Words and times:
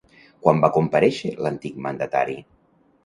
Quan 0.45 0.61
va 0.63 0.71
comparèixer 0.77 1.33
l'antic 1.47 1.77
mandatari? 1.89 2.39